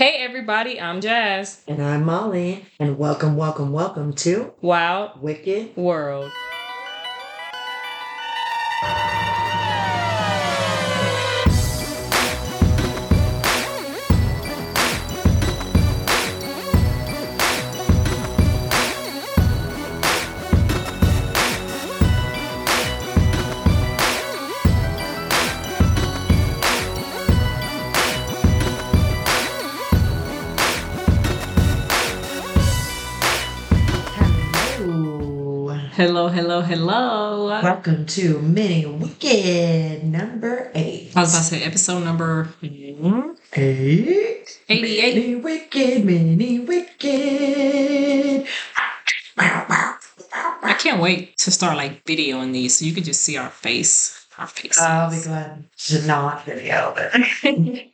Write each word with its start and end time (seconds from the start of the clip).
Hey 0.00 0.16
everybody, 0.24 0.80
I'm 0.80 1.02
Jazz. 1.02 1.60
And 1.68 1.82
I'm 1.82 2.06
Molly, 2.06 2.64
and 2.78 2.96
welcome, 2.96 3.36
welcome, 3.36 3.70
welcome 3.70 4.14
to 4.14 4.54
Wild 4.62 5.20
Wicked. 5.20 5.76
World. 5.76 6.32
Hello. 36.00 36.28
Hello, 36.28 36.62
hello. 36.62 37.60
Welcome 37.62 38.06
to 38.06 38.40
Mini 38.40 38.86
Wicked 38.86 40.02
number 40.02 40.70
eight. 40.74 41.12
I 41.14 41.20
was 41.20 41.34
about 41.34 41.40
to 41.40 41.44
say 41.44 41.62
episode 41.62 42.04
number 42.04 42.48
Eight. 42.62 44.60
88. 44.66 45.14
Mini 45.14 45.34
Wicked, 45.34 46.02
Mini 46.06 46.58
Wicked. 46.60 48.46
I 49.36 50.74
can't 50.78 51.02
wait 51.02 51.36
to 51.36 51.50
start 51.50 51.76
like 51.76 52.02
videoing 52.06 52.54
these 52.54 52.78
so 52.78 52.86
you 52.86 52.94
can 52.94 53.04
just 53.04 53.20
see 53.20 53.36
our 53.36 53.50
face. 53.50 54.26
Our 54.38 54.46
faces. 54.46 54.82
I'll 54.82 55.10
be 55.10 55.20
glad 55.20 55.64
to 55.84 56.06
not 56.06 56.46
video, 56.46 56.94
but 56.96 57.12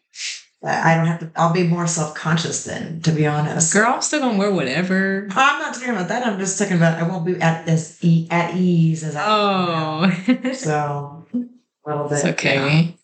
I 0.67 0.95
don't 0.97 1.07
have 1.07 1.21
to. 1.21 1.31
I'll 1.37 1.53
be 1.53 1.65
more 1.65 1.87
self 1.87 2.15
conscious 2.15 2.65
then, 2.65 3.01
to 3.03 3.13
be 3.13 3.27
honest. 3.27 3.73
Girl, 3.73 3.93
I'm 3.93 4.03
still 4.03 4.21
gonna 4.21 4.39
wear 4.39 4.51
whatever. 4.51 5.29
I'm 5.31 5.61
not 5.61 5.75
talking 5.75 5.91
about 5.91 6.09
that. 6.09 6.27
I'm 6.27 6.39
just 6.39 6.59
talking 6.59 6.77
about 6.77 6.99
I 6.99 7.07
won't 7.07 7.25
be 7.25 7.41
at 7.41 7.69
as 7.69 7.99
e- 8.03 8.27
at 8.31 8.55
ease 8.55 9.03
as 9.05 9.17
I. 9.17 9.25
Oh. 9.27 10.53
So 10.55 11.27
a 11.35 11.89
little 11.89 12.09
bit. 12.09 12.19
it's 12.19 12.25
okay. 12.25 12.97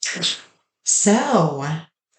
So 0.85 1.65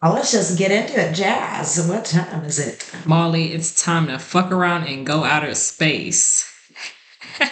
well, 0.01 0.13
let's 0.13 0.31
just 0.31 0.57
get 0.57 0.71
into 0.71 0.99
it. 0.99 1.13
Jazz, 1.13 1.87
what 1.87 2.05
time 2.05 2.43
is 2.43 2.59
it? 2.59 2.89
Molly, 3.05 3.53
it's 3.53 3.81
time 3.83 4.07
to 4.07 4.19
fuck 4.19 4.51
around 4.51 4.85
and 4.87 5.05
go 5.05 5.23
outer 5.23 5.55
space. 5.55 6.49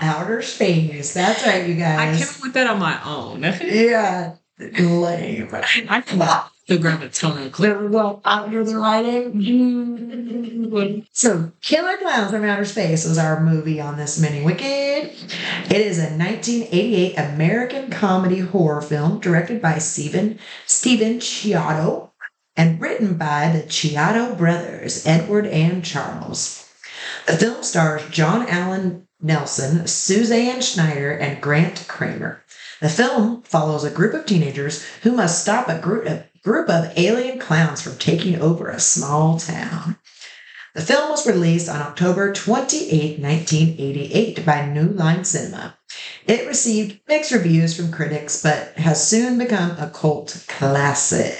Outer 0.00 0.42
space. 0.42 1.14
That's 1.14 1.44
right, 1.46 1.66
you 1.66 1.74
guys. 1.74 2.20
I 2.20 2.24
came 2.24 2.34
up 2.34 2.42
with 2.42 2.52
that 2.54 2.66
on 2.66 2.78
my 2.78 3.02
own. 3.04 3.42
yeah, 3.62 4.34
lame. 4.58 5.48
I 5.52 6.44
the 6.66 6.78
gravitational 6.78 7.50
clear. 7.50 7.88
Well, 7.88 8.20
under 8.24 8.64
the 8.64 8.78
lighting. 8.78 9.90
So, 11.12 11.52
Killer 11.60 11.96
Klowns 11.98 12.30
from 12.30 12.44
Outer 12.44 12.64
Space 12.64 13.04
is 13.04 13.16
our 13.16 13.40
movie 13.40 13.80
on 13.80 13.96
this 13.96 14.20
mini 14.20 14.44
wicked. 14.44 14.64
It 14.64 15.70
is 15.70 15.98
a 15.98 16.16
1988 16.16 17.16
American 17.16 17.90
comedy 17.90 18.40
horror 18.40 18.82
film 18.82 19.20
directed 19.20 19.62
by 19.62 19.78
Steven 19.78 20.40
Steven 20.66 21.20
Chiodo 21.20 22.10
and 22.56 22.80
written 22.80 23.16
by 23.16 23.50
the 23.50 23.62
Chiodo 23.62 24.36
brothers, 24.36 25.06
Edward 25.06 25.46
and 25.46 25.84
Charles. 25.84 26.68
The 27.26 27.36
film 27.36 27.62
stars 27.62 28.02
John 28.10 28.48
Allen 28.48 29.06
Nelson, 29.20 29.86
Suzanne 29.86 30.60
Schneider, 30.60 31.12
and 31.12 31.40
Grant 31.40 31.84
Cramer. 31.86 32.42
The 32.80 32.88
film 32.88 33.42
follows 33.42 33.84
a 33.84 33.90
group 33.90 34.14
of 34.14 34.26
teenagers 34.26 34.84
who 35.02 35.12
must 35.12 35.42
stop 35.42 35.68
a 35.68 35.78
group 35.78 36.06
of, 36.06 36.24
group 36.42 36.68
of 36.68 36.92
alien 36.96 37.38
clowns 37.38 37.80
from 37.80 37.96
taking 37.96 38.40
over 38.40 38.68
a 38.68 38.80
small 38.80 39.38
town. 39.38 39.96
The 40.74 40.82
film 40.82 41.10
was 41.10 41.26
released 41.26 41.68
on 41.68 41.80
October 41.80 42.32
28, 42.32 43.20
1988 43.20 44.44
by 44.44 44.66
New 44.66 44.88
Line 44.88 45.24
Cinema. 45.24 45.78
It 46.26 46.48
received 46.48 47.00
mixed 47.06 47.30
reviews 47.30 47.76
from 47.76 47.92
critics, 47.92 48.42
but 48.42 48.72
has 48.76 49.06
soon 49.06 49.38
become 49.38 49.78
a 49.78 49.88
cult 49.88 50.44
classic. 50.48 51.38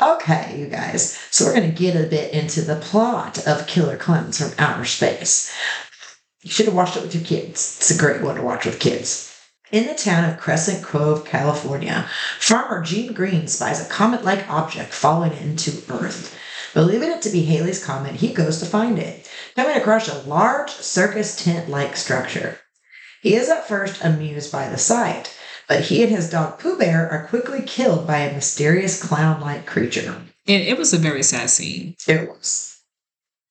Okay, 0.00 0.58
you 0.58 0.66
guys, 0.66 1.18
so 1.30 1.44
we're 1.44 1.54
going 1.54 1.70
to 1.70 1.78
get 1.78 1.94
a 1.94 2.08
bit 2.08 2.32
into 2.32 2.62
the 2.62 2.76
plot 2.76 3.46
of 3.46 3.66
Killer 3.66 3.98
Klowns 3.98 4.38
from 4.38 4.58
Outer 4.58 4.86
Space. 4.86 5.54
You 6.40 6.50
should 6.50 6.66
have 6.66 6.74
watched 6.74 6.96
it 6.96 7.02
with 7.02 7.14
your 7.14 7.24
kids. 7.24 7.76
It's 7.78 7.90
a 7.90 7.98
great 7.98 8.22
one 8.22 8.36
to 8.36 8.42
watch 8.42 8.64
with 8.64 8.80
kids. 8.80 9.31
In 9.72 9.86
the 9.86 9.94
town 9.94 10.28
of 10.28 10.38
Crescent 10.38 10.84
Cove, 10.84 11.24
California, 11.24 12.06
farmer 12.38 12.82
Gene 12.82 13.14
Green 13.14 13.48
spies 13.48 13.80
a 13.80 13.88
comet 13.88 14.22
like 14.22 14.46
object 14.50 14.92
falling 14.92 15.32
into 15.32 15.82
Earth. 15.88 16.36
Believing 16.74 17.10
it 17.10 17.22
to 17.22 17.30
be 17.30 17.46
Halley's 17.46 17.82
Comet, 17.82 18.16
he 18.16 18.34
goes 18.34 18.58
to 18.58 18.66
find 18.66 18.98
it, 18.98 19.30
coming 19.56 19.74
across 19.74 20.08
a 20.08 20.28
large 20.28 20.68
circus 20.68 21.42
tent 21.42 21.70
like 21.70 21.96
structure. 21.96 22.58
He 23.22 23.34
is 23.34 23.48
at 23.48 23.66
first 23.66 24.04
amused 24.04 24.52
by 24.52 24.68
the 24.68 24.76
sight, 24.76 25.34
but 25.66 25.84
he 25.84 26.02
and 26.02 26.12
his 26.12 26.28
dog 26.28 26.58
Pooh 26.58 26.76
Bear 26.76 27.10
are 27.10 27.26
quickly 27.28 27.62
killed 27.62 28.06
by 28.06 28.18
a 28.18 28.34
mysterious 28.34 29.02
clown 29.02 29.40
like 29.40 29.64
creature. 29.64 30.20
And 30.46 30.62
it 30.62 30.76
was 30.76 30.92
a 30.92 30.98
very 30.98 31.22
sad 31.22 31.48
scene. 31.48 31.96
It 32.06 32.28
was. 32.28 32.71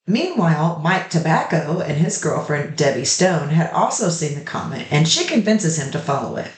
Meanwhile, 0.08 0.80
Mike 0.84 1.10
Tobacco 1.10 1.80
and 1.80 1.98
his 1.98 2.18
girlfriend 2.18 2.76
Debbie 2.76 3.06
Stone 3.06 3.50
had 3.50 3.72
also 3.72 4.10
seen 4.10 4.38
the 4.38 4.44
comet, 4.44 4.88
and 4.90 5.08
she 5.08 5.26
convinces 5.26 5.78
him 5.78 5.92
to 5.92 6.00
follow 6.00 6.38
it. 6.38 6.50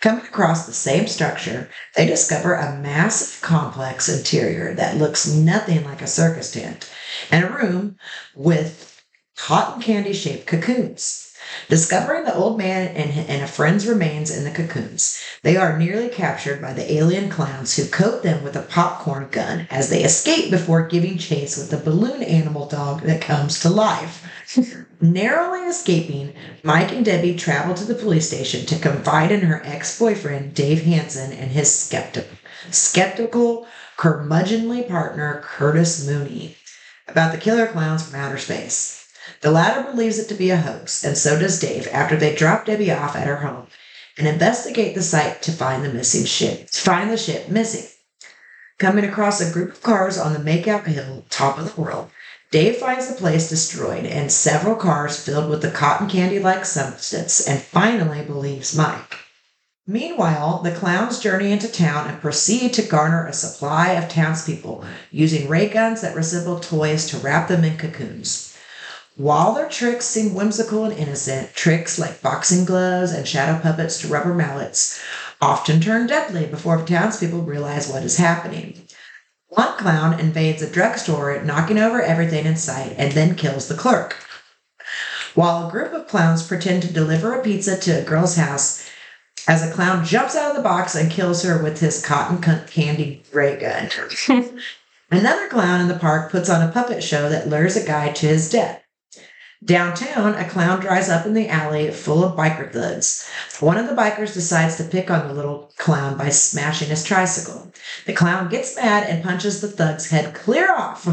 Coming 0.00 0.26
across 0.26 0.66
the 0.66 0.74
same 0.74 1.06
structure, 1.06 1.70
they 1.96 2.04
discover 2.06 2.54
a 2.54 2.76
massive 2.76 3.40
complex 3.40 4.08
interior 4.08 4.74
that 4.74 4.98
looks 4.98 5.26
nothing 5.26 5.82
like 5.84 6.02
a 6.02 6.06
circus 6.06 6.52
tent, 6.52 6.90
and 7.30 7.44
a 7.44 7.48
room 7.48 7.96
with 8.34 9.02
cotton 9.34 9.80
candy 9.80 10.12
shaped 10.12 10.46
cocoons. 10.46 11.23
Discovering 11.68 12.24
the 12.24 12.34
old 12.34 12.58
man 12.58 12.88
and, 12.88 13.28
and 13.28 13.42
a 13.42 13.46
friend's 13.46 13.86
remains 13.86 14.30
in 14.30 14.44
the 14.44 14.50
cocoons, 14.50 15.22
they 15.42 15.56
are 15.56 15.78
nearly 15.78 16.08
captured 16.08 16.60
by 16.60 16.72
the 16.72 16.92
alien 16.92 17.30
clowns 17.30 17.76
who 17.76 17.86
coat 17.86 18.22
them 18.22 18.42
with 18.44 18.56
a 18.56 18.62
popcorn 18.62 19.28
gun 19.30 19.66
as 19.70 19.88
they 19.90 20.04
escape 20.04 20.50
before 20.50 20.86
giving 20.86 21.18
chase 21.18 21.56
with 21.56 21.70
the 21.70 21.76
balloon 21.76 22.22
animal 22.22 22.66
dog 22.66 23.02
that 23.02 23.20
comes 23.20 23.60
to 23.60 23.68
life. 23.68 24.26
Narrowly 25.00 25.66
escaping, 25.66 26.34
Mike 26.62 26.92
and 26.92 27.04
Debbie 27.04 27.36
travel 27.36 27.74
to 27.74 27.84
the 27.84 27.94
police 27.94 28.28
station 28.28 28.66
to 28.66 28.78
confide 28.78 29.32
in 29.32 29.40
her 29.40 29.62
ex 29.64 29.98
boyfriend, 29.98 30.54
Dave 30.54 30.82
Hanson, 30.84 31.32
and 31.32 31.50
his 31.50 31.74
skeptic, 31.74 32.28
skeptical, 32.70 33.66
curmudgeonly 33.96 34.88
partner, 34.88 35.42
Curtis 35.44 36.06
Mooney, 36.06 36.56
about 37.08 37.32
the 37.32 37.38
killer 37.38 37.66
clowns 37.66 38.02
from 38.02 38.20
outer 38.20 38.38
space. 38.38 39.03
The 39.44 39.50
latter 39.50 39.82
believes 39.82 40.18
it 40.18 40.26
to 40.28 40.34
be 40.34 40.48
a 40.48 40.56
hoax, 40.56 41.04
and 41.04 41.18
so 41.18 41.38
does 41.38 41.60
Dave 41.60 41.86
after 41.92 42.16
they 42.16 42.34
drop 42.34 42.64
Debbie 42.64 42.90
off 42.90 43.14
at 43.14 43.26
her 43.26 43.36
home 43.36 43.66
and 44.16 44.26
investigate 44.26 44.94
the 44.94 45.02
site 45.02 45.42
to 45.42 45.52
find 45.52 45.84
the 45.84 45.92
missing 45.92 46.24
ship. 46.24 46.70
Find 46.70 47.10
the 47.10 47.18
ship 47.18 47.50
missing. 47.50 47.86
Coming 48.78 49.04
across 49.04 49.42
a 49.42 49.52
group 49.52 49.72
of 49.72 49.82
cars 49.82 50.16
on 50.16 50.32
the 50.32 50.38
Makeout 50.38 50.86
Hill, 50.86 51.26
top 51.28 51.58
of 51.58 51.74
the 51.74 51.78
world, 51.78 52.08
Dave 52.50 52.78
finds 52.78 53.06
the 53.06 53.16
place 53.16 53.50
destroyed 53.50 54.06
and 54.06 54.32
several 54.32 54.76
cars 54.76 55.22
filled 55.22 55.50
with 55.50 55.60
the 55.60 55.70
cotton 55.70 56.08
candy 56.08 56.38
like 56.38 56.64
substance 56.64 57.46
and 57.46 57.60
finally 57.60 58.24
believes 58.24 58.74
Mike. 58.74 59.18
Meanwhile, 59.86 60.62
the 60.62 60.72
clowns 60.72 61.18
journey 61.20 61.52
into 61.52 61.68
town 61.68 62.08
and 62.08 62.18
proceed 62.18 62.72
to 62.72 62.82
garner 62.82 63.26
a 63.26 63.34
supply 63.34 63.90
of 63.90 64.08
townspeople 64.08 64.86
using 65.10 65.50
ray 65.50 65.68
guns 65.68 66.00
that 66.00 66.16
resemble 66.16 66.60
toys 66.60 67.04
to 67.08 67.18
wrap 67.18 67.48
them 67.48 67.62
in 67.62 67.76
cocoons. 67.76 68.52
While 69.16 69.54
their 69.54 69.68
tricks 69.68 70.06
seem 70.06 70.34
whimsical 70.34 70.84
and 70.84 70.92
innocent, 70.92 71.54
tricks 71.54 72.00
like 72.00 72.20
boxing 72.20 72.64
gloves 72.64 73.12
and 73.12 73.28
shadow 73.28 73.60
puppets 73.60 74.00
to 74.00 74.08
rubber 74.08 74.34
mallets 74.34 75.00
often 75.40 75.80
turn 75.80 76.08
deadly 76.08 76.46
before 76.46 76.84
townspeople 76.84 77.42
realize 77.42 77.88
what 77.88 78.02
is 78.02 78.16
happening. 78.16 78.82
One 79.48 79.76
clown 79.76 80.18
invades 80.18 80.62
a 80.62 80.70
drugstore, 80.70 81.40
knocking 81.44 81.78
over 81.78 82.02
everything 82.02 82.44
in 82.44 82.56
sight, 82.56 82.94
and 82.98 83.12
then 83.12 83.36
kills 83.36 83.68
the 83.68 83.76
clerk. 83.76 84.16
While 85.36 85.68
a 85.68 85.70
group 85.70 85.92
of 85.92 86.08
clowns 86.08 86.42
pretend 86.44 86.82
to 86.82 86.92
deliver 86.92 87.34
a 87.34 87.42
pizza 87.42 87.76
to 87.76 88.00
a 88.00 88.04
girl's 88.04 88.34
house, 88.34 88.84
as 89.46 89.62
a 89.62 89.72
clown 89.72 90.04
jumps 90.04 90.34
out 90.34 90.50
of 90.50 90.56
the 90.56 90.62
box 90.62 90.96
and 90.96 91.08
kills 91.08 91.44
her 91.44 91.62
with 91.62 91.78
his 91.78 92.04
cotton 92.04 92.40
candy 92.66 93.22
ray 93.32 93.60
gun. 93.60 93.90
Another 95.10 95.48
clown 95.48 95.80
in 95.80 95.86
the 95.86 95.98
park 95.98 96.32
puts 96.32 96.50
on 96.50 96.66
a 96.66 96.72
puppet 96.72 97.04
show 97.04 97.28
that 97.28 97.48
lures 97.48 97.76
a 97.76 97.86
guy 97.86 98.10
to 98.10 98.26
his 98.26 98.50
death. 98.50 98.83
Downtown, 99.64 100.34
a 100.34 100.46
clown 100.46 100.80
drives 100.80 101.08
up 101.08 101.24
in 101.24 101.32
the 101.32 101.48
alley 101.48 101.90
full 101.90 102.22
of 102.22 102.36
biker 102.36 102.70
thugs. 102.70 103.26
One 103.60 103.78
of 103.78 103.86
the 103.86 103.94
bikers 103.94 104.34
decides 104.34 104.76
to 104.76 104.84
pick 104.84 105.10
on 105.10 105.26
the 105.26 105.32
little 105.32 105.72
clown 105.78 106.18
by 106.18 106.28
smashing 106.28 106.88
his 106.88 107.02
tricycle. 107.02 107.72
The 108.04 108.12
clown 108.12 108.50
gets 108.50 108.76
mad 108.76 109.08
and 109.08 109.24
punches 109.24 109.62
the 109.62 109.68
thug's 109.68 110.10
head 110.10 110.34
clear 110.34 110.70
off, 110.70 111.08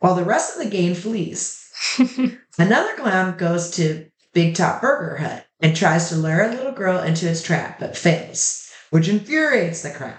while 0.00 0.14
the 0.14 0.24
rest 0.24 0.56
of 0.56 0.62
the 0.62 0.70
gang 0.70 0.94
flees. 0.94 1.64
Another 2.58 2.94
clown 2.96 3.38
goes 3.38 3.70
to 3.72 4.10
Big 4.34 4.54
Top 4.54 4.82
Burger 4.82 5.16
Hut 5.16 5.46
and 5.60 5.74
tries 5.74 6.10
to 6.10 6.16
lure 6.16 6.42
a 6.42 6.50
little 6.50 6.72
girl 6.72 7.00
into 7.00 7.24
his 7.24 7.42
trap, 7.42 7.80
but 7.80 7.96
fails, 7.96 8.70
which 8.90 9.08
infuriates 9.08 9.82
the 9.82 9.90
crowd. 9.90 10.14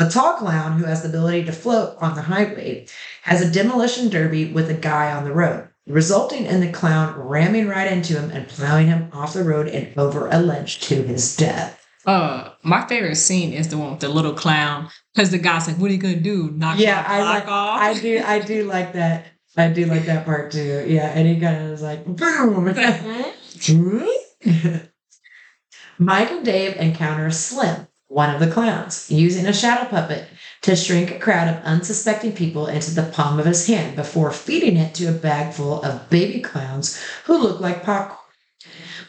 A 0.00 0.10
tall 0.10 0.34
clown 0.34 0.78
who 0.78 0.86
has 0.86 1.02
the 1.02 1.08
ability 1.08 1.44
to 1.44 1.52
float 1.52 1.96
on 2.00 2.14
the 2.14 2.22
highway 2.22 2.86
has 3.22 3.42
a 3.42 3.50
demolition 3.50 4.08
derby 4.08 4.52
with 4.52 4.70
a 4.70 4.74
guy 4.74 5.12
on 5.12 5.24
the 5.24 5.32
road, 5.32 5.69
resulting 5.90 6.46
in 6.46 6.60
the 6.60 6.70
clown 6.72 7.18
ramming 7.18 7.68
right 7.68 7.90
into 7.90 8.18
him 8.18 8.30
and 8.30 8.48
plowing 8.48 8.86
him 8.86 9.10
off 9.12 9.34
the 9.34 9.44
road 9.44 9.68
and 9.68 9.96
over 9.98 10.28
a 10.28 10.38
ledge 10.38 10.80
to 10.80 11.02
his 11.02 11.36
death. 11.36 11.76
Uh, 12.06 12.50
my 12.62 12.86
favorite 12.86 13.16
scene 13.16 13.52
is 13.52 13.68
the 13.68 13.76
one 13.76 13.90
with 13.90 14.00
the 14.00 14.08
little 14.08 14.32
clown 14.32 14.88
because 15.14 15.30
the 15.30 15.38
guy's 15.38 15.66
like, 15.66 15.76
"What 15.76 15.90
are 15.90 15.94
you 15.94 16.00
gonna 16.00 16.16
do? 16.16 16.50
Knock 16.50 16.78
Yeah, 16.78 17.04
I 17.06 17.22
like. 17.22 17.46
off?" 17.48 17.80
I 17.80 18.00
do. 18.00 18.22
I 18.24 18.38
do 18.38 18.64
like 18.64 18.94
that. 18.94 19.26
I 19.56 19.68
do 19.68 19.84
like 19.86 20.06
that 20.06 20.24
part 20.24 20.52
too. 20.52 20.86
Yeah, 20.88 21.08
and 21.08 21.28
he 21.28 21.38
kind 21.40 21.62
of 21.64 21.70
was 21.70 21.82
like, 21.82 22.04
boom. 22.06 22.66
Mike 25.98 26.30
and 26.30 26.44
Dave 26.44 26.76
encounter 26.76 27.30
Slim, 27.30 27.86
one 28.08 28.34
of 28.34 28.40
the 28.40 28.50
clowns, 28.50 29.10
using 29.10 29.46
a 29.46 29.52
shadow 29.52 29.88
puppet 29.90 30.26
to 30.62 30.76
shrink 30.76 31.10
a 31.10 31.18
crowd 31.18 31.48
of 31.48 31.64
unsuspecting 31.64 32.32
people 32.32 32.66
into 32.66 32.90
the 32.90 33.02
palm 33.02 33.38
of 33.38 33.46
his 33.46 33.66
hand 33.66 33.96
before 33.96 34.30
feeding 34.30 34.76
it 34.76 34.94
to 34.94 35.06
a 35.06 35.12
bag 35.12 35.54
full 35.54 35.82
of 35.82 36.08
baby 36.10 36.40
clowns 36.40 37.00
who 37.24 37.38
look 37.38 37.60
like 37.60 37.82
popcorn. 37.82 38.18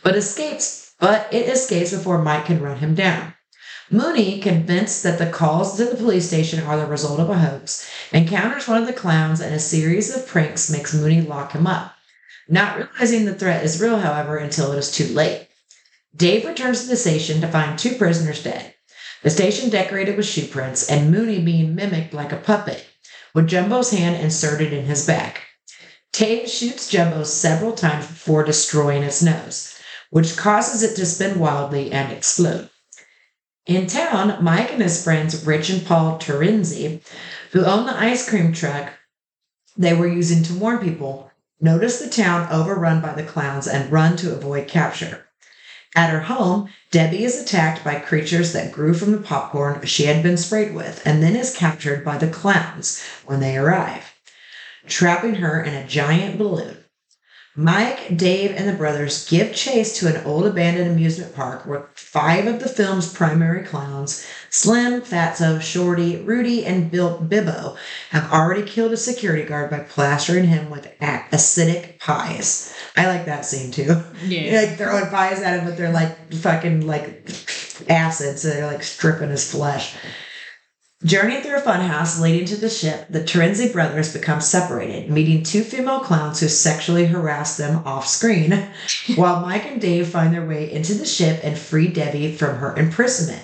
But 0.03 0.15
escapes, 0.15 0.93
but 0.99 1.27
it 1.33 1.47
escapes 1.49 1.91
before 1.91 2.21
Mike 2.21 2.45
can 2.45 2.61
run 2.61 2.77
him 2.77 2.95
down. 2.95 3.33
Mooney, 3.89 4.39
convinced 4.39 5.03
that 5.03 5.17
the 5.19 5.29
calls 5.29 5.75
to 5.75 5.83
the 5.83 5.97
police 5.97 6.27
station 6.27 6.63
are 6.63 6.77
the 6.77 6.85
result 6.85 7.19
of 7.19 7.29
a 7.29 7.37
hoax, 7.37 7.89
encounters 8.13 8.65
one 8.65 8.79
of 8.81 8.87
the 8.87 8.93
clowns 8.93 9.41
and 9.41 9.53
a 9.53 9.59
series 9.59 10.15
of 10.15 10.25
pranks 10.25 10.71
makes 10.71 10.93
Mooney 10.93 11.21
lock 11.21 11.51
him 11.51 11.67
up. 11.67 11.93
Not 12.47 12.77
realizing 12.77 13.25
the 13.25 13.35
threat 13.35 13.65
is 13.65 13.81
real, 13.81 13.99
however, 13.99 14.37
until 14.37 14.71
it 14.71 14.77
is 14.77 14.89
too 14.89 15.13
late. 15.13 15.49
Dave 16.15 16.45
returns 16.45 16.81
to 16.81 16.87
the 16.87 16.95
station 16.95 17.41
to 17.41 17.47
find 17.49 17.77
two 17.77 17.95
prisoners 17.95 18.41
dead. 18.41 18.75
The 19.23 19.29
station 19.29 19.69
decorated 19.69 20.17
with 20.17 20.25
shoe 20.25 20.47
prints 20.47 20.89
and 20.89 21.11
Mooney 21.11 21.39
being 21.39 21.75
mimicked 21.75 22.13
like 22.13 22.31
a 22.31 22.37
puppet, 22.37 22.85
with 23.35 23.47
Jumbo's 23.47 23.91
hand 23.91 24.15
inserted 24.15 24.73
in 24.73 24.85
his 24.85 25.05
back. 25.05 25.41
Dave 26.11 26.49
shoots 26.49 26.89
Jumbo 26.89 27.23
several 27.23 27.73
times 27.73 28.07
before 28.07 28.43
destroying 28.43 29.03
its 29.03 29.21
nose, 29.21 29.75
which 30.09 30.35
causes 30.35 30.81
it 30.83 30.95
to 30.95 31.05
spin 31.05 31.39
wildly 31.39 31.91
and 31.91 32.11
explode. 32.11 32.69
In 33.67 33.85
town, 33.85 34.43
Mike 34.43 34.73
and 34.73 34.81
his 34.81 35.03
friends 35.03 35.45
Rich 35.45 35.69
and 35.69 35.85
Paul 35.85 36.17
Terenzi, 36.17 37.01
who 37.51 37.63
own 37.63 37.85
the 37.85 37.97
ice 37.97 38.27
cream 38.27 38.51
truck 38.53 38.91
they 39.77 39.93
were 39.93 40.07
using 40.07 40.43
to 40.43 40.53
warn 40.53 40.79
people, 40.79 41.31
notice 41.59 41.99
the 41.99 42.09
town 42.09 42.51
overrun 42.51 43.01
by 43.01 43.13
the 43.13 43.23
clowns 43.23 43.67
and 43.67 43.91
run 43.91 44.17
to 44.17 44.33
avoid 44.33 44.67
capture. 44.67 45.27
At 45.95 46.09
her 46.09 46.21
home, 46.21 46.69
Debbie 46.89 47.25
is 47.25 47.41
attacked 47.41 47.83
by 47.83 47.95
creatures 47.95 48.53
that 48.53 48.71
grew 48.71 48.93
from 48.93 49.11
the 49.11 49.17
popcorn 49.17 49.85
she 49.85 50.05
had 50.05 50.23
been 50.23 50.37
sprayed 50.37 50.73
with 50.73 51.01
and 51.05 51.21
then 51.21 51.35
is 51.35 51.55
captured 51.55 52.05
by 52.05 52.17
the 52.17 52.29
clowns 52.29 53.03
when 53.25 53.41
they 53.41 53.57
arrive, 53.57 54.13
trapping 54.87 55.35
her 55.35 55.61
in 55.61 55.73
a 55.73 55.85
giant 55.85 56.37
balloon. 56.37 56.77
Mike, 57.57 58.15
Dave, 58.15 58.51
and 58.55 58.69
the 58.69 58.73
brothers 58.73 59.27
give 59.27 59.53
chase 59.53 59.99
to 59.99 60.07
an 60.07 60.23
old 60.25 60.45
abandoned 60.45 60.89
amusement 60.89 61.35
park 61.35 61.65
where 61.65 61.89
five 61.95 62.47
of 62.47 62.61
the 62.61 62.69
film's 62.69 63.11
primary 63.11 63.65
clowns, 63.65 64.25
Slim, 64.49 65.01
Fatso, 65.01 65.59
Shorty, 65.59 66.15
Rudy, 66.15 66.65
and 66.65 66.89
Bill 66.89 67.19
Bibbo, 67.19 67.75
have 68.11 68.31
already 68.31 68.63
killed 68.63 68.93
a 68.93 68.97
security 68.97 69.43
guard 69.43 69.69
by 69.69 69.79
plastering 69.79 70.45
him 70.45 70.69
with 70.69 70.87
acidic 71.01 71.99
pies. 71.99 72.73
I 72.95 73.07
like 73.07 73.25
that 73.25 73.45
scene 73.45 73.71
too. 73.71 74.01
yeah. 74.25 74.61
Like 74.61 74.77
throwing 74.77 75.09
pies 75.09 75.41
at 75.41 75.59
him, 75.59 75.65
but 75.65 75.77
they're 75.77 75.91
like 75.91 76.33
fucking 76.33 76.85
like 76.85 77.29
acid, 77.89 78.39
so 78.39 78.49
they're 78.49 78.67
like 78.67 78.83
stripping 78.83 79.29
his 79.29 79.49
flesh. 79.49 79.95
Journeying 81.03 81.41
through 81.41 81.57
a 81.57 81.61
funhouse 81.61 82.21
leading 82.21 82.45
to 82.45 82.57
the 82.57 82.69
ship, 82.69 83.07
the 83.09 83.21
Terenzi 83.21 83.73
brothers 83.73 84.13
become 84.13 84.39
separated, 84.39 85.09
meeting 85.09 85.41
two 85.41 85.63
female 85.63 85.99
clowns 85.99 86.39
who 86.39 86.47
sexually 86.47 87.07
harass 87.07 87.57
them 87.57 87.81
off 87.85 88.07
screen, 88.07 88.67
while 89.15 89.41
Mike 89.41 89.65
and 89.65 89.81
Dave 89.81 90.09
find 90.09 90.31
their 90.31 90.45
way 90.45 90.71
into 90.71 90.93
the 90.93 91.07
ship 91.07 91.39
and 91.43 91.57
free 91.57 91.87
Debbie 91.87 92.35
from 92.35 92.57
her 92.57 92.75
imprisonment. 92.77 93.41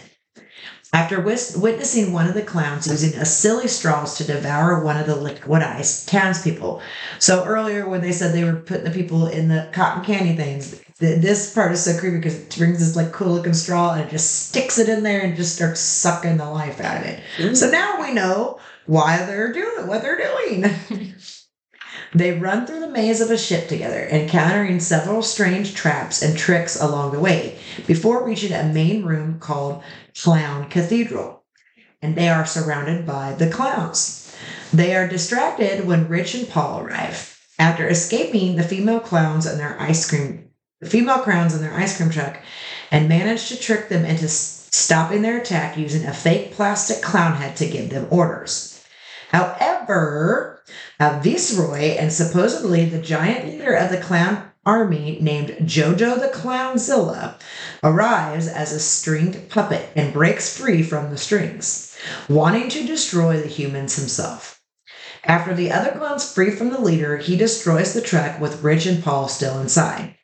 After 0.93 1.19
wis- 1.19 1.55
witnessing 1.57 2.13
one 2.13 2.27
of 2.27 2.33
the 2.33 2.41
clowns 2.41 2.87
using 2.87 3.19
a 3.19 3.25
silly 3.25 3.67
straws 3.67 4.17
to 4.17 4.23
devour 4.23 4.83
one 4.83 4.97
of 4.97 5.05
the 5.05 5.15
liquidized 5.15 6.07
townspeople. 6.07 6.81
So 7.19 7.43
earlier 7.43 7.87
when 7.87 8.01
they 8.01 8.13
said 8.13 8.33
they 8.33 8.45
were 8.45 8.55
putting 8.61 8.85
the 8.85 8.91
people 8.91 9.27
in 9.27 9.49
the 9.49 9.69
cotton 9.73 10.03
candy 10.05 10.35
things, 10.35 10.79
th- 10.99 11.21
this 11.21 11.53
part 11.53 11.73
is 11.73 11.83
so 11.83 11.99
creepy 11.99 12.17
because 12.17 12.35
it 12.35 12.55
brings 12.57 12.79
this 12.79 12.95
like 12.95 13.11
cool 13.11 13.33
looking 13.33 13.53
straw 13.53 13.93
and 13.93 14.01
it 14.01 14.09
just 14.09 14.47
sticks 14.47 14.79
it 14.79 14.87
in 14.87 15.03
there 15.03 15.21
and 15.21 15.35
just 15.35 15.55
starts 15.55 15.81
sucking 15.81 16.37
the 16.37 16.49
life 16.49 16.79
out 16.79 17.01
of 17.01 17.03
it. 17.03 17.21
So 17.57 17.69
now 17.69 17.99
we 17.99 18.13
know 18.13 18.59
why 18.85 19.25
they're 19.25 19.51
doing 19.51 19.87
what 19.87 20.01
they're 20.01 20.17
doing. 20.17 20.65
they 22.13 22.39
run 22.39 22.65
through 22.65 22.79
the 22.79 22.89
maze 22.89 23.19
of 23.19 23.29
a 23.29 23.37
ship 23.37 23.67
together, 23.67 24.07
encountering 24.09 24.79
several 24.79 25.21
strange 25.21 25.75
traps 25.75 26.21
and 26.21 26.37
tricks 26.37 26.79
along 26.79 27.11
the 27.11 27.19
way, 27.19 27.56
before 27.85 28.25
reaching 28.25 28.53
a 28.53 28.63
main 28.63 29.03
room 29.03 29.39
called 29.39 29.83
Clown 30.19 30.69
Cathedral. 30.69 31.43
And 32.01 32.15
they 32.15 32.29
are 32.29 32.45
surrounded 32.45 33.05
by 33.05 33.33
the 33.33 33.49
clowns. 33.49 34.35
They 34.73 34.95
are 34.95 35.07
distracted 35.07 35.85
when 35.85 36.07
Rich 36.07 36.35
and 36.35 36.49
Paul 36.49 36.81
arrive. 36.81 37.39
After 37.59 37.87
escaping 37.87 38.55
the 38.55 38.63
female 38.63 38.99
clowns 38.99 39.45
and 39.45 39.59
their 39.59 39.79
ice 39.81 40.07
cream, 40.07 40.49
the 40.79 40.89
female 40.89 41.19
clowns 41.19 41.53
and 41.53 41.63
their 41.63 41.73
ice 41.73 41.97
cream 41.97 42.11
truck, 42.11 42.39
and 42.91 43.09
manage 43.09 43.49
to 43.49 43.59
trick 43.59 43.89
them 43.89 44.05
into 44.05 44.27
stopping 44.27 45.23
their 45.23 45.39
attack 45.39 45.75
using 45.75 46.05
a 46.05 46.13
fake 46.13 46.51
plastic 46.51 47.01
clown 47.01 47.37
head 47.37 47.55
to 47.57 47.67
give 47.67 47.89
them 47.89 48.07
orders. 48.11 48.85
However, 49.29 50.61
a 50.99 51.19
viceroy 51.21 51.95
and 51.97 52.13
supposedly 52.13 52.85
the 52.85 53.01
giant 53.01 53.45
leader 53.45 53.73
of 53.73 53.89
the 53.89 53.97
clown 53.97 54.51
army 54.67 55.17
named 55.21 55.55
Jojo 55.61 56.19
the 56.19 56.27
Klownzilla 56.27 57.39
arrives 57.81 58.49
as 58.49 58.73
a 58.73 58.79
stringed 58.79 59.49
puppet 59.49 59.89
and 59.95 60.11
breaks 60.11 60.57
free 60.57 60.83
from 60.83 61.09
the 61.09 61.17
strings, 61.17 61.97
wanting 62.27 62.67
to 62.69 62.85
destroy 62.85 63.39
the 63.39 63.47
humans 63.47 63.95
himself. 63.95 64.61
After 65.23 65.53
the 65.53 65.71
other 65.71 65.91
clowns 65.91 66.31
free 66.31 66.51
from 66.51 66.69
the 66.69 66.81
leader, 66.81 67.15
he 67.15 67.37
destroys 67.37 67.93
the 67.93 68.01
truck 68.01 68.41
with 68.41 68.61
Rich 68.61 68.85
and 68.85 69.01
Paul 69.01 69.29
still 69.29 69.57
inside. 69.59 70.15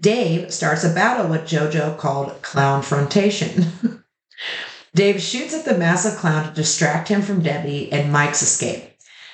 Dave 0.00 0.54
starts 0.54 0.84
a 0.84 0.94
battle 0.94 1.26
with 1.26 1.42
Jojo 1.42 1.98
called 1.98 2.40
Clownfrontation. 2.42 4.04
Dave 4.94 5.20
shoots 5.20 5.52
at 5.52 5.64
the 5.64 5.76
massive 5.76 6.16
clown 6.16 6.48
to 6.48 6.54
distract 6.54 7.08
him 7.08 7.22
from 7.22 7.42
Debbie 7.42 7.90
and 7.92 8.12
Mike's 8.12 8.42
escape. 8.42 8.84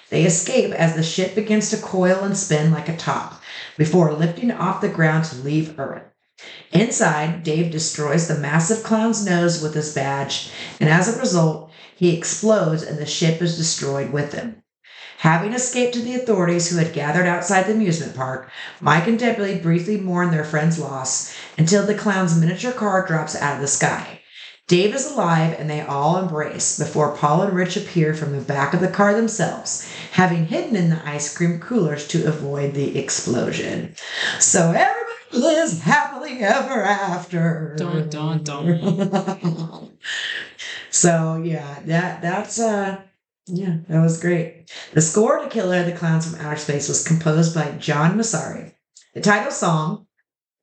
They 0.08 0.24
escape 0.24 0.72
as 0.72 0.96
the 0.96 1.02
ship 1.02 1.34
begins 1.34 1.70
to 1.70 1.76
coil 1.76 2.24
and 2.24 2.36
spin 2.36 2.72
like 2.72 2.88
a 2.88 2.96
top 2.96 3.42
before 3.76 4.12
lifting 4.12 4.50
off 4.50 4.80
the 4.80 4.88
ground 4.88 5.24
to 5.24 5.36
leave 5.36 5.78
Earth. 5.78 6.02
Inside, 6.72 7.42
Dave 7.42 7.70
destroys 7.70 8.28
the 8.28 8.38
massive 8.38 8.82
clown's 8.82 9.24
nose 9.24 9.62
with 9.62 9.74
his 9.74 9.94
badge, 9.94 10.50
and 10.78 10.90
as 10.90 11.08
a 11.08 11.18
result, 11.18 11.70
he 11.96 12.16
explodes 12.16 12.82
and 12.82 12.98
the 12.98 13.06
ship 13.06 13.40
is 13.40 13.56
destroyed 13.56 14.12
with 14.12 14.34
him. 14.34 14.62
Having 15.18 15.54
escaped 15.54 15.94
to 15.94 16.02
the 16.02 16.14
authorities 16.14 16.68
who 16.68 16.76
had 16.76 16.92
gathered 16.92 17.26
outside 17.26 17.64
the 17.64 17.72
amusement 17.72 18.14
park, 18.14 18.50
Mike 18.80 19.06
and 19.06 19.18
Debbie 19.18 19.58
briefly 19.58 19.96
mourn 19.96 20.30
their 20.30 20.44
friend's 20.44 20.78
loss 20.78 21.34
until 21.56 21.86
the 21.86 21.94
clown's 21.94 22.38
miniature 22.38 22.72
car 22.72 23.06
drops 23.06 23.34
out 23.34 23.54
of 23.54 23.60
the 23.62 23.66
sky. 23.66 24.15
Dave 24.68 24.96
is 24.96 25.06
alive 25.06 25.54
and 25.58 25.70
they 25.70 25.80
all 25.80 26.16
embrace 26.16 26.76
before 26.76 27.16
Paul 27.16 27.42
and 27.42 27.54
Rich 27.54 27.76
appear 27.76 28.14
from 28.14 28.32
the 28.32 28.40
back 28.40 28.74
of 28.74 28.80
the 28.80 28.88
car 28.88 29.14
themselves, 29.14 29.88
having 30.10 30.46
hidden 30.46 30.74
in 30.74 30.90
the 30.90 31.08
ice 31.08 31.34
cream 31.36 31.60
coolers 31.60 32.08
to 32.08 32.26
avoid 32.26 32.74
the 32.74 32.98
explosion. 32.98 33.94
So 34.40 34.72
everybody 34.72 35.06
lives 35.32 35.82
happily 35.82 36.40
ever 36.40 36.82
after. 36.82 37.76
Dun, 37.78 38.08
dun, 38.08 38.42
dun. 38.42 39.98
so 40.90 41.40
yeah, 41.44 41.78
that 41.84 42.22
that's 42.22 42.58
uh 42.58 43.00
yeah, 43.46 43.76
that 43.88 44.02
was 44.02 44.20
great. 44.20 44.72
The 44.94 45.00
score 45.00 45.38
to 45.38 45.48
Killer 45.48 45.84
the 45.84 45.92
Clowns 45.92 46.28
from 46.28 46.44
Outer 46.44 46.56
Space 46.56 46.88
was 46.88 47.06
composed 47.06 47.54
by 47.54 47.70
John 47.78 48.18
Massari. 48.18 48.72
The 49.14 49.20
title 49.20 49.52
song 49.52 50.08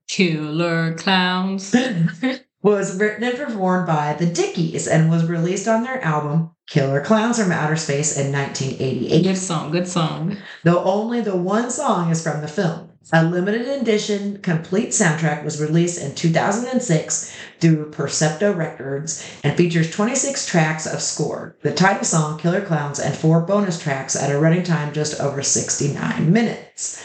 Killer 0.09 0.93
Klowns. 0.95 1.73
was 2.63 2.97
written 2.97 3.23
and 3.23 3.37
performed 3.37 3.85
by 3.85 4.13
the 4.13 4.25
Dickies 4.25 4.87
and 4.87 5.11
was 5.11 5.25
released 5.25 5.67
on 5.67 5.83
their 5.83 6.03
album 6.03 6.49
Killer 6.65 7.03
Klowns 7.03 7.37
from 7.39 7.51
Outer 7.51 7.75
Space 7.75 8.17
in 8.17 8.31
1988. 8.31 9.23
good 9.23 9.37
song. 9.37 9.71
Good 9.71 9.87
song. 9.87 10.37
Though 10.63 10.83
only 10.83 11.19
the 11.19 11.35
one 11.35 11.69
song 11.69 12.09
is 12.09 12.23
from 12.23 12.41
the 12.41 12.47
film. 12.47 12.89
A 13.11 13.21
limited 13.21 13.67
edition 13.67 14.39
complete 14.41 14.89
soundtrack 14.89 15.43
was 15.43 15.61
released 15.61 16.01
in 16.01 16.15
2006 16.15 17.35
through 17.59 17.91
Percepto 17.91 18.55
Records 18.55 19.29
and 19.43 19.57
features 19.57 19.91
26 19.91 20.45
tracks 20.45 20.85
of 20.85 21.01
score, 21.01 21.57
the 21.63 21.73
title 21.73 22.05
song 22.05 22.39
Killer 22.39 22.61
Klowns, 22.61 23.05
and 23.05 23.13
four 23.13 23.41
bonus 23.41 23.81
tracks 23.81 24.15
at 24.15 24.33
a 24.33 24.39
running 24.39 24.63
time 24.63 24.93
just 24.93 25.19
over 25.19 25.43
69 25.43 26.31
minutes. 26.31 27.03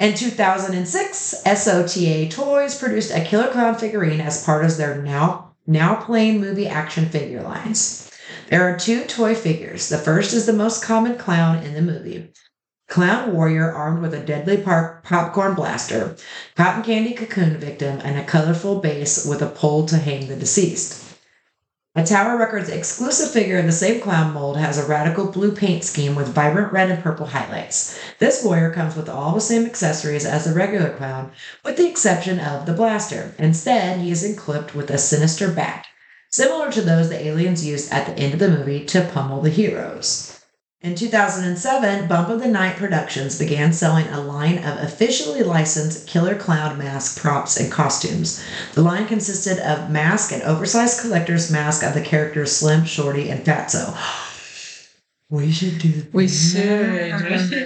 In 0.00 0.14
2006, 0.14 1.42
SOTA 1.44 2.30
Toys 2.30 2.78
produced 2.78 3.10
a 3.10 3.22
Killer 3.22 3.48
Clown 3.48 3.74
figurine 3.74 4.22
as 4.22 4.42
part 4.42 4.64
of 4.64 4.78
their 4.78 4.96
now 5.02 5.50
now 5.66 5.94
playing 5.94 6.40
movie 6.40 6.66
action 6.66 7.04
figure 7.04 7.42
lines. 7.42 8.10
There 8.48 8.66
are 8.66 8.78
two 8.78 9.04
toy 9.04 9.34
figures. 9.34 9.90
The 9.90 9.98
first 9.98 10.32
is 10.32 10.46
the 10.46 10.54
most 10.54 10.82
common 10.82 11.18
clown 11.18 11.62
in 11.62 11.74
the 11.74 11.82
movie. 11.82 12.32
Clown 12.88 13.34
warrior 13.34 13.70
armed 13.70 14.00
with 14.00 14.14
a 14.14 14.20
deadly 14.20 14.56
par- 14.56 15.02
popcorn 15.04 15.54
blaster, 15.54 16.16
cotton 16.56 16.82
candy 16.82 17.12
cocoon 17.12 17.58
victim, 17.58 18.00
and 18.02 18.18
a 18.18 18.24
colorful 18.24 18.80
base 18.80 19.26
with 19.26 19.42
a 19.42 19.50
pole 19.50 19.84
to 19.84 19.98
hang 19.98 20.28
the 20.28 20.34
deceased. 20.34 21.09
A 22.00 22.02
Tower 22.02 22.38
Records 22.38 22.70
exclusive 22.70 23.30
figure 23.30 23.58
in 23.58 23.66
the 23.66 23.72
same 23.72 24.00
clown 24.00 24.32
mold 24.32 24.56
has 24.56 24.78
a 24.78 24.86
radical 24.86 25.30
blue 25.30 25.52
paint 25.52 25.84
scheme 25.84 26.14
with 26.14 26.32
vibrant 26.32 26.72
red 26.72 26.90
and 26.90 27.02
purple 27.02 27.26
highlights. 27.26 28.00
This 28.18 28.42
warrior 28.42 28.72
comes 28.72 28.96
with 28.96 29.10
all 29.10 29.34
the 29.34 29.40
same 29.42 29.66
accessories 29.66 30.24
as 30.24 30.46
the 30.46 30.54
regular 30.54 30.96
clown, 30.96 31.30
with 31.62 31.76
the 31.76 31.86
exception 31.86 32.40
of 32.40 32.64
the 32.64 32.72
blaster. 32.72 33.34
Instead, 33.38 33.98
he 33.98 34.10
is 34.10 34.24
equipped 34.24 34.74
with 34.74 34.90
a 34.90 34.96
sinister 34.96 35.52
bat, 35.52 35.88
similar 36.30 36.72
to 36.72 36.80
those 36.80 37.10
the 37.10 37.22
aliens 37.22 37.66
used 37.66 37.92
at 37.92 38.06
the 38.06 38.18
end 38.18 38.32
of 38.32 38.40
the 38.40 38.48
movie 38.48 38.86
to 38.86 39.02
pummel 39.02 39.42
the 39.42 39.50
heroes. 39.50 40.29
In 40.82 40.94
2007, 40.94 42.08
Bump 42.08 42.30
of 42.30 42.40
the 42.40 42.48
Night 42.48 42.76
Productions 42.76 43.38
began 43.38 43.70
selling 43.70 44.06
a 44.06 44.22
line 44.22 44.56
of 44.64 44.78
officially 44.78 45.42
licensed 45.42 46.06
killer 46.06 46.34
clown 46.34 46.78
mask 46.78 47.20
props 47.20 47.58
and 47.58 47.70
costumes. 47.70 48.42
The 48.72 48.82
line 48.82 49.06
consisted 49.06 49.58
of 49.58 49.90
mask 49.90 50.32
and 50.32 50.42
oversized 50.42 51.02
collector's 51.02 51.50
mask 51.52 51.84
of 51.84 51.92
the 51.92 52.00
characters 52.00 52.56
Slim, 52.56 52.86
Shorty, 52.86 53.28
and 53.28 53.44
Fatso. 53.44 53.94
We 55.32 55.52
should 55.52 55.78
do 55.78 56.04
We 56.12 56.26
should. 56.26 57.12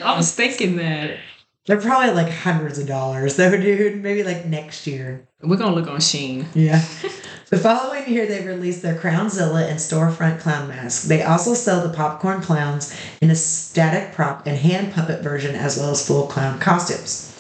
I 0.03 0.15
was 0.19 0.35
thinking 0.35 0.77
that. 0.77 1.17
They're 1.65 1.81
probably 1.81 2.13
like 2.13 2.31
hundreds 2.31 2.79
of 2.79 2.87
dollars, 2.87 3.37
though, 3.37 3.57
dude. 3.59 4.03
Maybe 4.03 4.23
like 4.23 4.45
next 4.45 4.87
year. 4.87 5.27
We're 5.41 5.57
gonna 5.57 5.75
look 5.75 5.89
on 5.89 5.97
Shein. 5.97 6.45
Yeah. 6.53 6.85
the 7.55 7.61
following 7.61 8.09
year, 8.09 8.27
they 8.27 8.45
released 8.45 8.83
their 8.83 8.97
Klownzilla 8.97 9.69
and 9.69 9.79
storefront 9.79 10.41
clown 10.41 10.67
mask. 10.67 11.05
They 11.05 11.23
also 11.23 11.55
sell 11.55 11.87
the 11.87 11.95
popcorn 11.95 12.43
clowns 12.43 12.93
in 13.21 13.31
a 13.31 13.37
static 13.37 14.13
prop 14.13 14.45
and 14.45 14.57
hand 14.57 14.93
puppet 14.93 15.23
version, 15.23 15.55
as 15.55 15.79
well 15.79 15.91
as 15.91 16.05
full 16.05 16.27
clown 16.27 16.59
costumes. 16.59 17.31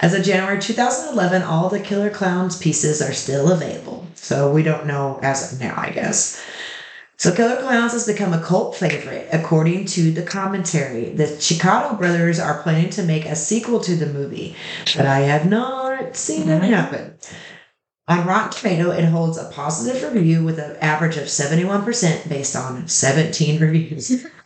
As 0.00 0.14
of 0.14 0.24
January 0.24 0.58
2011, 0.58 1.42
all 1.42 1.68
the 1.68 1.80
Killer 1.80 2.08
Klowns 2.08 2.58
pieces 2.58 3.02
are 3.02 3.12
still 3.12 3.52
available. 3.52 4.06
So 4.14 4.50
we 4.50 4.62
don't 4.62 4.86
know 4.86 5.20
as 5.22 5.52
of 5.52 5.60
now, 5.60 5.74
I 5.76 5.90
guess. 5.90 6.42
So 7.18 7.34
Killer 7.34 7.56
Klowns 7.56 7.92
has 7.92 8.06
become 8.06 8.32
a 8.32 8.42
cult 8.42 8.74
favorite, 8.74 9.28
according 9.32 9.84
to 9.86 10.12
the 10.12 10.22
commentary. 10.22 11.10
The 11.10 11.24
Chiodo 11.24 11.98
brothers 11.98 12.40
are 12.40 12.62
planning 12.62 12.88
to 12.90 13.02
make 13.02 13.26
a 13.26 13.36
sequel 13.36 13.80
to 13.80 13.96
the 13.96 14.06
movie, 14.06 14.56
but 14.96 15.04
I 15.04 15.20
have 15.20 15.46
not 15.46 16.16
seen 16.16 16.48
it 16.48 16.62
mm-hmm. 16.62 16.72
happen. 16.72 17.14
On 18.08 18.24
Rotten 18.24 18.52
Tomato, 18.52 18.90
it 18.92 19.04
holds 19.06 19.36
a 19.36 19.50
positive 19.50 20.12
review 20.12 20.44
with 20.44 20.60
an 20.60 20.76
average 20.76 21.16
of 21.16 21.24
71% 21.24 22.28
based 22.28 22.54
on 22.54 22.86
17 22.86 23.60
reviews. 23.60 24.26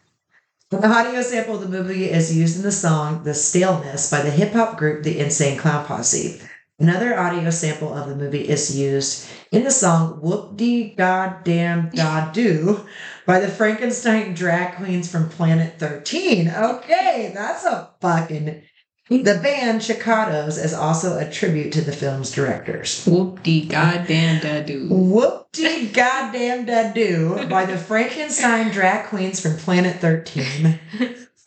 The 0.71 0.87
audio 0.87 1.21
sample 1.21 1.57
of 1.57 1.62
the 1.62 1.69
movie 1.69 2.09
is 2.09 2.37
used 2.37 2.57
in 2.57 2.62
the 2.62 2.71
song 2.71 3.25
The 3.25 3.35
Staleness 3.35 4.09
by 4.09 4.23
the 4.23 4.31
hip 4.31 4.52
hop 4.52 4.79
group 4.79 5.02
The 5.02 5.19
Insane 5.19 5.59
Clown 5.59 5.85
Posse. 5.85 6.40
Another 6.79 7.19
audio 7.19 7.50
sample 7.50 7.93
of 7.93 8.09
the 8.09 8.14
movie 8.14 8.49
is 8.49 8.79
used 8.79 9.26
in 9.50 9.64
the 9.64 9.73
song 9.73 10.21
Whoop 10.21 10.57
Dee 10.57 10.95
Goddamn 10.95 11.90
Da 11.95 12.31
Do 12.31 12.87
by 13.26 13.40
the 13.40 13.49
Frankenstein 13.49 14.33
drag 14.33 14.76
queens 14.76 15.11
from 15.11 15.29
Planet 15.29 15.76
13. 15.81 16.49
Okay, 16.49 17.33
that's 17.35 17.64
a 17.64 17.90
fucking. 18.00 18.62
The 19.11 19.40
band 19.43 19.81
Chiodos 19.81 20.57
is 20.64 20.73
also 20.73 21.19
a 21.19 21.29
tribute 21.29 21.73
to 21.73 21.81
the 21.81 21.90
film's 21.93 22.31
directors. 22.31 23.05
Whoop 23.07 23.43
de 23.43 23.67
goddamn 23.67 24.40
da 24.40 24.61
dude. 24.62 24.88
Whoop 24.88 25.49
Dee 25.52 25.88
Goddamn 25.88 26.64
Da 26.67 26.93
Do 26.93 27.45
by 27.49 27.64
the 27.67 27.76
Frankenstein 27.76 28.71
drag 28.71 29.07
queens 29.09 29.40
from 29.40 29.57
Planet 29.57 29.97
13. 29.97 30.79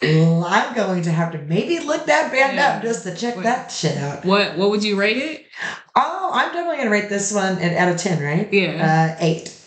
Well, 0.01 0.43
I'm 0.43 0.75
going 0.75 1.03
to 1.03 1.11
have 1.11 1.31
to 1.31 1.37
maybe 1.37 1.79
look 1.79 2.05
that 2.07 2.33
band 2.33 2.57
Yeah. 2.57 2.67
up 2.75 2.81
just 2.83 3.03
to 3.03 3.15
check 3.15 3.37
that 3.43 3.71
shit 3.71 3.95
out. 3.97 4.25
What 4.25 4.57
what 4.57 4.69
would 4.71 4.83
you 4.83 4.97
rate 4.97 5.15
it? 5.15 5.45
Oh, 5.95 6.31
I'm 6.33 6.51
definitely 6.51 6.79
gonna 6.79 6.89
rate 6.89 7.07
this 7.07 7.31
one 7.31 7.57
at- 7.59 7.77
out 7.77 7.87
of 7.95 7.97
ten, 8.01 8.21
right? 8.21 8.51
Yeah. 8.51 9.15
Uh, 9.15 9.23
eight. 9.23 9.57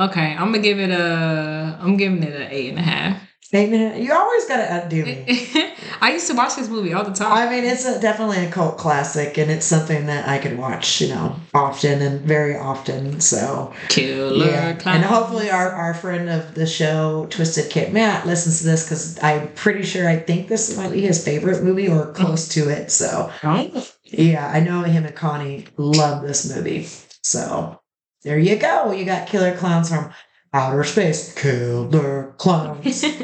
Okay, 0.00 0.32
I'm 0.34 0.50
gonna 0.52 0.60
give 0.60 0.78
it 0.80 0.88
a. 0.90 1.78
I'm 1.82 1.98
giving 1.98 2.22
it 2.22 2.34
an 2.40 2.48
eight 2.50 2.70
and 2.70 2.78
a 2.78 2.82
half. 2.82 3.20
Eight 3.52 3.70
and 3.70 3.74
a 3.74 3.88
half. 3.90 3.98
You 3.98 4.14
always 4.14 4.46
gotta 4.46 4.72
outdo 4.72 5.04
me. 5.04 5.26
I 6.00 6.12
used 6.12 6.26
to 6.28 6.34
watch 6.34 6.56
this 6.56 6.68
movie 6.68 6.92
all 6.92 7.04
the 7.04 7.12
time. 7.12 7.32
I 7.32 7.50
mean, 7.50 7.64
it's 7.64 7.84
a, 7.84 8.00
definitely 8.00 8.44
a 8.44 8.50
cult 8.50 8.78
classic, 8.78 9.38
and 9.38 9.50
it's 9.50 9.66
something 9.66 10.06
that 10.06 10.28
I 10.28 10.38
could 10.38 10.58
watch, 10.58 11.00
you 11.00 11.08
know, 11.08 11.36
often 11.54 12.02
and 12.02 12.20
very 12.22 12.56
often. 12.56 13.20
So 13.20 13.72
Killer 13.88 14.46
yeah, 14.46 14.72
clown. 14.74 14.96
and 14.96 15.04
hopefully 15.04 15.50
our, 15.50 15.70
our 15.70 15.94
friend 15.94 16.28
of 16.28 16.54
the 16.54 16.66
show, 16.66 17.26
Twisted 17.30 17.70
Kit 17.70 17.92
Matt, 17.92 18.26
listens 18.26 18.58
to 18.60 18.64
this 18.66 18.84
because 18.84 19.22
I'm 19.22 19.48
pretty 19.54 19.82
sure 19.82 20.08
I 20.08 20.16
think 20.18 20.48
this 20.48 20.76
might 20.76 20.92
be 20.92 21.00
his 21.00 21.24
favorite 21.24 21.62
movie 21.62 21.88
or 21.88 22.12
close 22.12 22.48
to 22.48 22.68
it. 22.68 22.90
So 22.90 23.32
Oh, 23.42 23.86
yeah, 24.04 24.48
I 24.48 24.60
know 24.60 24.82
him 24.82 25.04
and 25.04 25.14
Connie 25.14 25.66
love 25.76 26.22
this 26.22 26.54
movie. 26.54 26.86
So 27.22 27.80
there 28.22 28.38
you 28.38 28.56
go. 28.56 28.92
You 28.92 29.04
got 29.04 29.28
killer 29.28 29.56
clowns 29.56 29.88
from 29.90 30.12
outer 30.52 30.84
space. 30.84 31.34
Killer 31.34 32.34
clowns. 32.38 33.04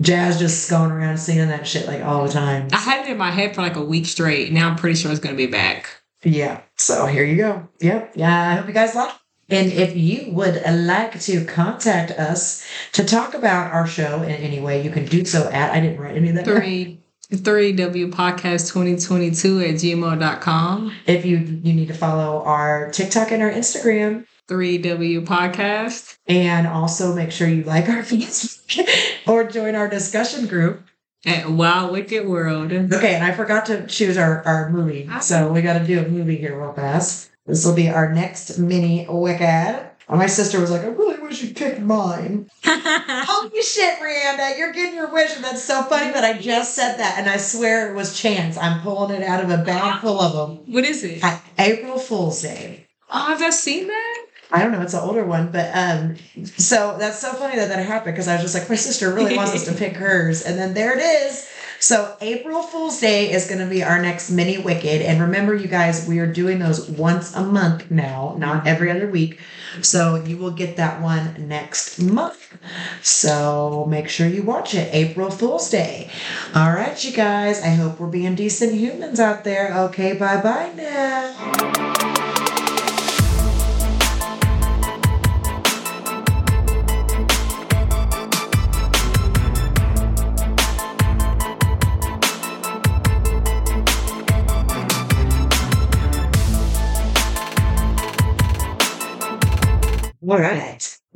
Jazz 0.00 0.38
just 0.38 0.68
going 0.70 0.90
around 0.90 1.18
singing 1.18 1.48
that 1.48 1.66
shit 1.66 1.86
like 1.86 2.02
all 2.02 2.26
the 2.26 2.32
time. 2.32 2.68
I 2.72 2.78
had 2.78 3.06
it 3.06 3.10
in 3.12 3.18
my 3.18 3.30
head 3.30 3.54
for 3.54 3.62
like 3.62 3.76
a 3.76 3.84
week 3.84 4.06
straight. 4.06 4.52
Now 4.52 4.68
I'm 4.68 4.76
pretty 4.76 4.96
sure 4.96 5.10
it's 5.10 5.20
gonna 5.20 5.36
be 5.36 5.46
back. 5.46 5.88
Yeah. 6.22 6.60
So 6.76 7.06
here 7.06 7.24
you 7.24 7.36
go. 7.36 7.68
Yep. 7.80 8.12
Yeah. 8.16 8.50
I 8.50 8.54
hope 8.56 8.66
you 8.68 8.72
guys 8.74 8.94
like. 8.94 9.10
it. 9.10 9.16
And 9.48 9.72
if 9.72 9.96
you 9.96 10.32
would 10.32 10.60
like 10.66 11.20
to 11.20 11.44
contact 11.44 12.10
us 12.12 12.66
to 12.92 13.04
talk 13.04 13.34
about 13.34 13.72
our 13.72 13.86
show 13.86 14.22
in 14.22 14.30
any 14.32 14.58
way, 14.60 14.82
you 14.82 14.90
can 14.90 15.04
do 15.04 15.24
so 15.24 15.48
at 15.50 15.70
I 15.72 15.80
didn't 15.80 16.00
write 16.00 16.16
any 16.16 16.30
of 16.30 16.34
that. 16.36 16.44
Three 16.44 17.00
three 17.32 17.72
W 17.72 18.08
podcast 18.10 18.72
twenty 18.72 18.96
twenty 18.98 19.30
two 19.30 19.60
at 19.60 19.76
gmail.com. 19.76 20.92
If 21.06 21.24
you 21.24 21.38
you 21.38 21.72
need 21.74 21.88
to 21.88 21.94
follow 21.94 22.42
our 22.44 22.90
TikTok 22.90 23.30
and 23.32 23.42
our 23.42 23.50
Instagram, 23.50 24.26
Three 24.48 24.78
W 24.78 25.22
podcast. 25.22 26.18
and 26.28 26.66
also 26.66 27.14
make 27.14 27.30
sure 27.32 27.48
you 27.48 27.62
like 27.64 27.88
our 27.88 28.02
Facebook 28.02 28.55
or 29.26 29.44
join 29.44 29.74
our 29.74 29.88
discussion 29.88 30.46
group. 30.46 30.82
At 31.24 31.50
Wild 31.50 31.90
Wicked 31.90 32.26
World. 32.26 32.72
Okay, 32.72 33.14
and 33.14 33.24
I 33.24 33.32
forgot 33.32 33.66
to 33.66 33.86
choose 33.88 34.16
our, 34.16 34.44
our 34.46 34.70
movie. 34.70 35.08
Ah. 35.10 35.18
So 35.18 35.52
we 35.52 35.60
got 35.60 35.78
to 35.78 35.84
do 35.84 36.00
a 36.00 36.08
movie 36.08 36.36
here 36.36 36.56
real 36.56 36.72
fast. 36.72 37.30
This 37.46 37.64
will 37.64 37.74
be 37.74 37.88
our 37.88 38.12
next 38.12 38.58
mini 38.58 39.06
Wicked. 39.08 39.90
My 40.08 40.26
sister 40.26 40.60
was 40.60 40.70
like, 40.70 40.82
I 40.82 40.86
really 40.86 41.18
wish 41.20 41.42
you 41.42 41.52
picked 41.52 41.80
mine. 41.80 42.48
Holy 42.64 43.62
shit, 43.62 43.98
Rihanna, 43.98 44.56
you're 44.56 44.72
getting 44.72 44.94
your 44.94 45.12
wish. 45.12 45.34
And 45.34 45.42
that's 45.42 45.64
so 45.64 45.82
funny 45.82 46.12
that 46.12 46.22
I 46.22 46.38
just 46.38 46.76
said 46.76 46.98
that. 46.98 47.18
And 47.18 47.28
I 47.28 47.38
swear 47.38 47.90
it 47.90 47.96
was 47.96 48.16
chance. 48.16 48.56
I'm 48.56 48.82
pulling 48.82 49.20
it 49.20 49.24
out 49.24 49.42
of 49.42 49.50
a 49.50 49.58
bag 49.58 49.94
ah. 49.96 49.98
full 50.00 50.20
of 50.20 50.32
them. 50.32 50.72
what 50.72 50.84
is 50.84 51.02
it? 51.02 51.24
At 51.24 51.42
April 51.58 51.98
Fool's 51.98 52.40
Day. 52.40 52.86
Oh, 53.10 53.26
have 53.26 53.42
I 53.42 53.50
seen 53.50 53.88
that? 53.88 54.25
I 54.50 54.62
don't 54.62 54.72
know, 54.72 54.82
it's 54.82 54.94
an 54.94 55.00
older 55.00 55.24
one, 55.24 55.50
but 55.50 55.70
um, 55.74 56.16
so 56.44 56.96
that's 56.98 57.18
so 57.18 57.32
funny 57.32 57.56
that 57.56 57.68
that 57.68 57.84
happened 57.84 58.14
because 58.14 58.28
I 58.28 58.34
was 58.34 58.42
just 58.42 58.54
like, 58.54 58.68
my 58.68 58.76
sister 58.76 59.12
really 59.12 59.36
wants 59.36 59.54
us 59.54 59.64
to 59.66 59.72
pick 59.72 59.96
hers, 59.96 60.42
and 60.42 60.58
then 60.58 60.74
there 60.74 60.96
it 60.96 61.02
is. 61.02 61.50
So 61.78 62.16
April 62.20 62.62
Fool's 62.62 63.00
Day 63.00 63.30
is 63.30 63.46
going 63.46 63.60
to 63.60 63.66
be 63.66 63.82
our 63.84 64.00
next 64.00 64.30
mini 64.30 64.58
Wicked, 64.58 65.02
and 65.02 65.20
remember, 65.20 65.54
you 65.54 65.68
guys, 65.68 66.08
we 66.08 66.20
are 66.20 66.26
doing 66.26 66.58
those 66.58 66.88
once 66.88 67.34
a 67.34 67.42
month 67.42 67.90
now, 67.90 68.34
not 68.38 68.66
every 68.66 68.90
other 68.90 69.08
week. 69.08 69.38
So 69.82 70.16
you 70.16 70.38
will 70.38 70.52
get 70.52 70.76
that 70.76 71.02
one 71.02 71.48
next 71.48 72.00
month. 72.00 72.56
So 73.02 73.84
make 73.88 74.08
sure 74.08 74.26
you 74.26 74.42
watch 74.42 74.74
it, 74.74 74.88
April 74.94 75.30
Fool's 75.30 75.68
Day. 75.70 76.10
All 76.54 76.72
right, 76.72 77.02
you 77.04 77.12
guys. 77.12 77.62
I 77.62 77.68
hope 77.68 78.00
we're 78.00 78.06
being 78.06 78.34
decent 78.34 78.72
humans 78.72 79.20
out 79.20 79.44
there. 79.44 79.76
Okay, 79.76 80.14
bye 80.14 80.40
bye 80.40 80.72
now. 80.74 81.92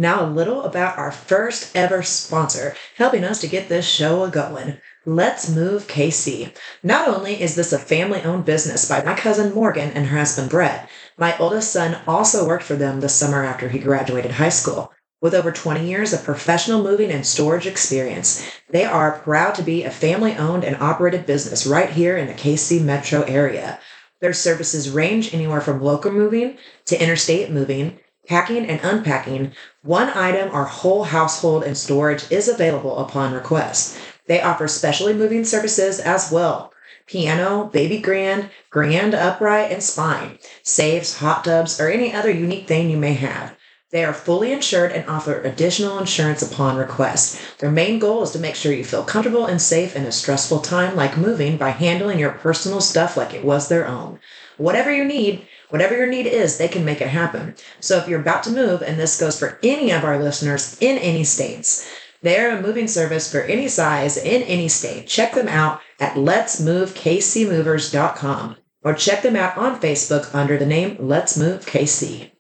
Now, 0.00 0.25
a 0.25 0.33
little 0.33 0.62
about 0.62 0.97
our 0.97 1.12
first 1.12 1.76
ever 1.76 2.02
sponsor, 2.02 2.75
helping 2.97 3.23
us 3.23 3.38
to 3.42 3.47
get 3.47 3.69
this 3.69 3.87
show 3.87 4.25
a 4.25 4.30
going. 4.30 4.78
Let's 5.04 5.50
Move 5.50 5.88
KC. 5.88 6.57
Not 6.83 7.07
only 7.07 7.38
is 7.38 7.54
this 7.54 7.75
a 7.75 7.78
family 7.78 8.23
owned 8.23 8.47
business 8.47 8.88
by 8.88 9.04
my 9.04 9.14
cousin 9.14 9.52
Morgan 9.52 9.90
and 9.90 10.07
her 10.07 10.16
husband 10.16 10.49
Brett, 10.49 10.88
my 11.19 11.37
oldest 11.37 11.71
son 11.71 11.99
also 12.07 12.47
worked 12.47 12.64
for 12.64 12.76
them 12.76 13.00
the 13.00 13.11
summer 13.11 13.45
after 13.45 13.69
he 13.69 13.78
graduated 13.78 14.30
high 14.30 14.49
school. 14.49 14.90
With 15.21 15.35
over 15.35 15.52
20 15.52 15.87
years 15.87 16.14
of 16.14 16.25
professional 16.25 16.83
moving 16.83 17.11
and 17.11 17.26
storage 17.26 17.66
experience, 17.66 18.42
they 18.71 18.87
are 18.87 19.19
proud 19.19 19.54
to 19.57 19.62
be 19.62 19.85
a 19.85 19.90
family 19.90 20.35
owned 20.35 20.64
and 20.64 20.76
operated 20.76 21.26
business 21.26 21.66
right 21.66 21.90
here 21.90 22.16
in 22.16 22.26
the 22.26 22.33
KC 22.33 22.83
metro 22.83 23.21
area. 23.25 23.78
Their 24.23 24.33
services 24.33 24.88
range 24.88 25.35
anywhere 25.35 25.61
from 25.61 25.83
local 25.83 26.11
moving 26.11 26.57
to 26.87 26.99
interstate 26.99 27.50
moving, 27.50 27.99
packing 28.27 28.67
and 28.67 28.81
unpacking, 28.83 29.53
one 29.83 30.09
item 30.11 30.55
or 30.55 30.65
whole 30.65 31.05
household 31.05 31.65
and 31.65 31.77
storage 31.77 32.31
is 32.31 32.49
available 32.49 32.99
upon 32.99 33.33
request. 33.33 33.99
They 34.27 34.41
offer 34.41 34.69
specially 34.69 35.15
moving 35.15 35.45
services 35.45 35.99
as 35.99 36.31
well. 36.31 36.73
Piano, 37.07 37.65
baby 37.65 37.99
grand, 37.99 38.50
grand 38.71 39.15
upright, 39.15 39.73
and 39.73 39.83
spine, 39.83 40.39
safes, 40.62 41.19
hot 41.19 41.45
tubs, 41.45 41.81
or 41.81 41.89
any 41.89 42.15
other 42.15 42.31
unique 42.31 42.69
thing 42.69 42.89
you 42.89 42.97
may 42.97 43.15
have. 43.15 43.57
They 43.90 44.04
are 44.04 44.14
fully 44.14 44.52
insured 44.52 44.92
and 44.92 45.09
offer 45.09 45.40
additional 45.40 45.99
insurance 45.99 46.42
upon 46.42 46.76
request. 46.76 47.40
Their 47.59 47.73
main 47.73 47.99
goal 47.99 48.23
is 48.23 48.30
to 48.30 48.38
make 48.38 48.54
sure 48.54 48.73
you 48.73 48.85
feel 48.85 49.02
comfortable 49.02 49.47
and 49.47 49.61
safe 49.61 49.97
in 49.97 50.04
a 50.04 50.12
stressful 50.12 50.61
time 50.61 50.94
like 50.94 51.18
moving 51.18 51.56
by 51.56 51.70
handling 51.70 52.20
your 52.20 52.30
personal 52.30 52.80
stuff 52.80 53.16
like 53.16 53.35
it 53.35 53.44
was 53.44 53.68
their 53.68 53.88
own. 53.88 54.20
Whatever 54.59 54.94
you 54.94 55.04
need, 55.04 55.44
whatever 55.70 55.97
your 55.97 56.06
need 56.06 56.26
is, 56.26 56.56
they 56.56 56.68
can 56.68 56.85
make 56.85 57.00
it 57.00 57.09
happen. 57.09 57.56
So 57.80 57.99
if 57.99 58.06
you're 58.06 58.20
about 58.20 58.44
to 58.44 58.50
move, 58.50 58.80
and 58.80 58.97
this 58.97 59.18
goes 59.18 59.37
for 59.37 59.59
any 59.61 59.90
of 59.90 60.04
our 60.04 60.23
listeners 60.23 60.78
in 60.80 60.97
any 60.99 61.25
states, 61.25 61.90
they're 62.23 62.56
a 62.56 62.62
moving 62.62 62.87
service 62.87 63.28
for 63.28 63.40
any 63.40 63.66
size 63.66 64.16
in 64.16 64.42
any 64.42 64.68
state. 64.68 65.09
Check 65.09 65.35
them 65.35 65.49
out 65.49 65.80
at 65.99 66.14
letsmovekcmovers.com 66.14 68.56
or 68.85 68.94
check 68.94 69.23
them 69.23 69.35
out 69.35 69.59
on 69.59 69.80
Facebook 69.80 70.32
under 70.32 70.56
the 70.56 70.66
name 70.66 70.97
Let's 71.00 71.37
Move 71.37 71.66
KC. 71.66 72.30